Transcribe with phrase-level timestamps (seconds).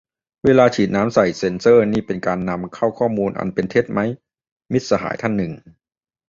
[0.45, 3.99] เวลาฉีดน้ำใส่เซนเซอร์นี่เป็นการนำเข้าข้อมูลอันเป็นเท็จไหม
[4.71, 5.53] มิตรสหายท่านหนึ่ง